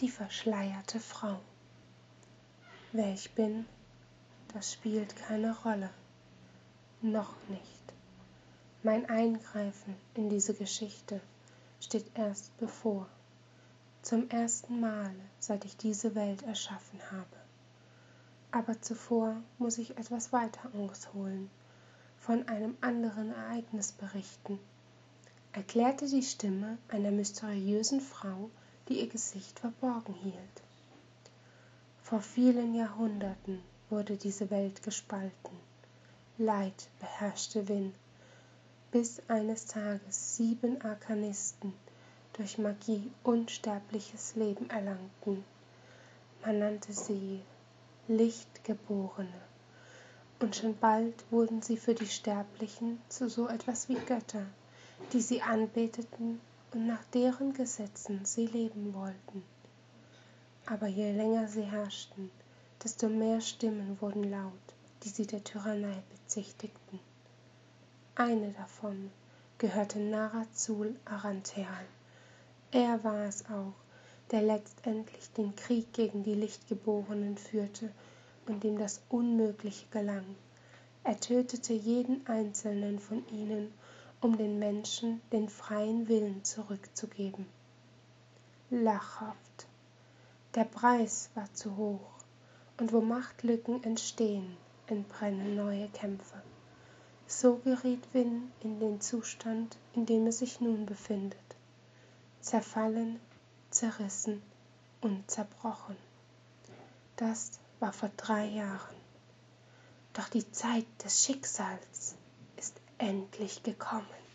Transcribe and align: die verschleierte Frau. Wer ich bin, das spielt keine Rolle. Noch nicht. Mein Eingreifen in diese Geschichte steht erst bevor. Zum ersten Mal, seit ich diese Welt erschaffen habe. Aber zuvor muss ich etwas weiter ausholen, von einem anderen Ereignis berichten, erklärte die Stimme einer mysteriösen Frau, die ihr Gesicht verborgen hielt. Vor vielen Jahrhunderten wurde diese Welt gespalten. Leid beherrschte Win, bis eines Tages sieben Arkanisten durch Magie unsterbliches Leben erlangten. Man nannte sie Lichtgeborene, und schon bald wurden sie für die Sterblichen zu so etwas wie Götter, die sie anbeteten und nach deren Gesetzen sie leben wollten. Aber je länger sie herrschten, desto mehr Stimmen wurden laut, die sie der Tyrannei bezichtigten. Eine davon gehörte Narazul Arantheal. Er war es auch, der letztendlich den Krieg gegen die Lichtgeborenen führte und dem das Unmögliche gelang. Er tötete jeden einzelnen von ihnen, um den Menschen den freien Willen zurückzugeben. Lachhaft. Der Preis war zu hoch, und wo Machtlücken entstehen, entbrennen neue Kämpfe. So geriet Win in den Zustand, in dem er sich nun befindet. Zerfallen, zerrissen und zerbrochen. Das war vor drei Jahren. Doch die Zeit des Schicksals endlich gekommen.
die 0.00 0.08
verschleierte 0.08 1.00
Frau. 1.00 1.40
Wer 2.92 3.12
ich 3.12 3.32
bin, 3.32 3.66
das 4.54 4.72
spielt 4.72 5.16
keine 5.16 5.56
Rolle. 5.58 5.90
Noch 7.02 7.34
nicht. 7.48 7.62
Mein 8.82 9.10
Eingreifen 9.10 9.96
in 10.14 10.30
diese 10.30 10.54
Geschichte 10.54 11.20
steht 11.80 12.06
erst 12.14 12.56
bevor. 12.58 13.08
Zum 14.02 14.30
ersten 14.30 14.80
Mal, 14.80 15.14
seit 15.40 15.64
ich 15.64 15.76
diese 15.76 16.14
Welt 16.14 16.42
erschaffen 16.42 17.00
habe. 17.10 17.36
Aber 18.52 18.80
zuvor 18.80 19.36
muss 19.58 19.78
ich 19.78 19.98
etwas 19.98 20.32
weiter 20.32 20.70
ausholen, 20.74 21.50
von 22.18 22.46
einem 22.48 22.76
anderen 22.80 23.34
Ereignis 23.34 23.92
berichten, 23.92 24.58
erklärte 25.52 26.06
die 26.08 26.22
Stimme 26.22 26.78
einer 26.88 27.10
mysteriösen 27.10 28.00
Frau, 28.00 28.48
die 28.88 29.00
ihr 29.00 29.08
Gesicht 29.08 29.58
verborgen 29.58 30.14
hielt. 30.22 30.62
Vor 32.02 32.20
vielen 32.20 32.74
Jahrhunderten 32.74 33.60
wurde 33.90 34.16
diese 34.16 34.50
Welt 34.50 34.82
gespalten. 34.82 35.56
Leid 36.38 36.88
beherrschte 37.00 37.68
Win, 37.68 37.92
bis 38.90 39.20
eines 39.28 39.66
Tages 39.66 40.36
sieben 40.36 40.80
Arkanisten 40.82 41.74
durch 42.32 42.56
Magie 42.56 43.10
unsterbliches 43.24 44.36
Leben 44.36 44.70
erlangten. 44.70 45.44
Man 46.44 46.60
nannte 46.60 46.92
sie 46.92 47.40
Lichtgeborene, 48.06 49.42
und 50.40 50.56
schon 50.56 50.78
bald 50.78 51.24
wurden 51.30 51.60
sie 51.60 51.76
für 51.76 51.94
die 51.94 52.06
Sterblichen 52.06 52.98
zu 53.08 53.28
so 53.28 53.48
etwas 53.48 53.88
wie 53.88 53.96
Götter, 53.96 54.46
die 55.12 55.20
sie 55.20 55.42
anbeteten 55.42 56.40
und 56.72 56.86
nach 56.86 57.04
deren 57.14 57.52
Gesetzen 57.52 58.24
sie 58.24 58.46
leben 58.46 58.94
wollten. 58.94 59.42
Aber 60.66 60.86
je 60.86 61.12
länger 61.12 61.48
sie 61.48 61.62
herrschten, 61.62 62.30
desto 62.82 63.08
mehr 63.08 63.40
Stimmen 63.40 64.00
wurden 64.00 64.30
laut, 64.30 64.52
die 65.02 65.08
sie 65.08 65.26
der 65.26 65.42
Tyrannei 65.42 66.02
bezichtigten. 66.10 67.00
Eine 68.14 68.50
davon 68.52 69.10
gehörte 69.58 69.98
Narazul 69.98 70.96
Arantheal. 71.04 71.86
Er 72.70 73.02
war 73.02 73.24
es 73.24 73.44
auch, 73.46 73.74
der 74.30 74.42
letztendlich 74.42 75.30
den 75.32 75.56
Krieg 75.56 75.92
gegen 75.92 76.22
die 76.22 76.34
Lichtgeborenen 76.34 77.38
führte 77.38 77.90
und 78.46 78.62
dem 78.62 78.78
das 78.78 79.00
Unmögliche 79.08 79.86
gelang. 79.90 80.24
Er 81.04 81.18
tötete 81.18 81.72
jeden 81.72 82.26
einzelnen 82.26 82.98
von 82.98 83.26
ihnen, 83.28 83.72
um 84.20 84.36
den 84.36 84.58
Menschen 84.58 85.20
den 85.32 85.48
freien 85.48 86.08
Willen 86.08 86.44
zurückzugeben. 86.44 87.46
Lachhaft. 88.70 89.66
Der 90.54 90.64
Preis 90.64 91.30
war 91.34 91.52
zu 91.54 91.76
hoch, 91.76 92.18
und 92.78 92.92
wo 92.92 93.00
Machtlücken 93.00 93.82
entstehen, 93.84 94.56
entbrennen 94.88 95.54
neue 95.54 95.88
Kämpfe. 95.88 96.42
So 97.26 97.56
geriet 97.58 98.02
Win 98.12 98.50
in 98.62 98.80
den 98.80 99.00
Zustand, 99.00 99.76
in 99.94 100.06
dem 100.06 100.26
er 100.26 100.32
sich 100.32 100.60
nun 100.60 100.86
befindet. 100.86 101.38
Zerfallen, 102.40 103.20
zerrissen 103.70 104.42
und 105.00 105.30
zerbrochen. 105.30 105.96
Das 107.16 107.60
war 107.80 107.92
vor 107.92 108.10
drei 108.16 108.46
Jahren. 108.46 108.96
Doch 110.14 110.28
die 110.28 110.50
Zeit 110.50 110.86
des 111.04 111.24
Schicksals 111.24 112.16
endlich 112.98 113.62
gekommen. 113.62 114.27